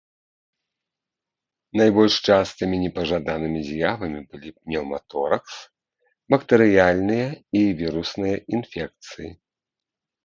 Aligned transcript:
Найбольш 1.81 2.15
частымі 2.35 2.75
непажаданымі 2.85 3.61
з'явамі 3.69 4.21
былі 4.31 4.49
пнеўматоракс, 4.57 5.55
бактэрыяльныя 6.35 7.27
і 7.61 7.65
вірусныя 7.83 8.37
інфекцыі. 8.59 9.29